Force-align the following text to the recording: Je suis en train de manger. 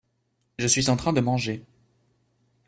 Je 0.57 0.65
suis 0.65 0.89
en 0.89 0.97
train 0.97 1.13
de 1.13 1.21
manger. 1.21 1.63